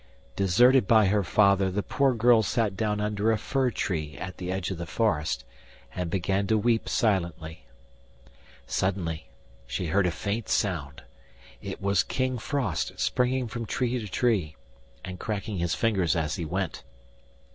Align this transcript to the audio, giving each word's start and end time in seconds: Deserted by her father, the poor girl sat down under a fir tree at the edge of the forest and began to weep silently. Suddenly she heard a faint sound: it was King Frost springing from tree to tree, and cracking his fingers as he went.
Deserted 0.35 0.87
by 0.87 1.05
her 1.05 1.23
father, 1.23 1.69
the 1.69 1.83
poor 1.83 2.15
girl 2.15 2.41
sat 2.41 2.75
down 2.75 2.99
under 2.99 3.31
a 3.31 3.37
fir 3.37 3.69
tree 3.69 4.17
at 4.17 4.37
the 4.37 4.51
edge 4.51 4.71
of 4.71 4.79
the 4.79 4.87
forest 4.87 5.45
and 5.93 6.09
began 6.09 6.47
to 6.47 6.57
weep 6.57 6.89
silently. 6.89 7.67
Suddenly 8.65 9.29
she 9.67 9.85
heard 9.89 10.07
a 10.07 10.11
faint 10.11 10.49
sound: 10.49 11.03
it 11.61 11.79
was 11.79 12.01
King 12.01 12.39
Frost 12.39 12.99
springing 12.99 13.47
from 13.47 13.67
tree 13.67 13.99
to 13.99 14.07
tree, 14.07 14.55
and 15.05 15.19
cracking 15.19 15.59
his 15.59 15.75
fingers 15.75 16.15
as 16.15 16.33
he 16.33 16.45
went. 16.45 16.81